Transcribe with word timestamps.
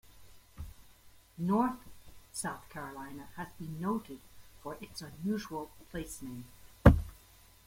North, 1.37 1.77
South 2.33 2.67
Carolina, 2.69 3.27
has 3.35 3.49
been 3.59 3.79
noted 3.79 4.17
for 4.63 4.75
its 4.81 5.03
unusual 5.03 5.69
place 5.91 6.23
name. 6.23 6.45